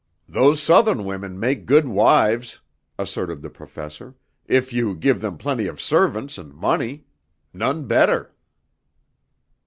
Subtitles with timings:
[0.27, 2.59] "Those Southern women make good wives,"
[2.97, 4.15] asserted the Professor,
[4.47, 7.05] "if you give them plenty of servants and money.
[7.53, 8.33] None better."